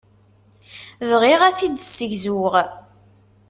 [1.09, 2.53] Bɣiɣ ad t-id-ssegzuɣ.